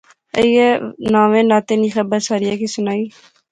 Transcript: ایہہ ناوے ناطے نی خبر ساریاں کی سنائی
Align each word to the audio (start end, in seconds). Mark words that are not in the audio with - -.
ایہہ 0.37 0.69
ناوے 1.13 1.41
ناطے 1.49 1.75
نی 1.81 1.89
خبر 1.95 2.19
ساریاں 2.27 2.55
کی 2.59 2.67
سنائی 2.75 3.05